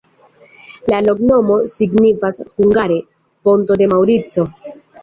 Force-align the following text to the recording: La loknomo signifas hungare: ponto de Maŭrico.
La 0.91 1.01
loknomo 1.09 1.59
signifas 1.75 2.43
hungare: 2.49 2.99
ponto 3.51 3.83
de 3.85 3.93
Maŭrico. 3.95 4.53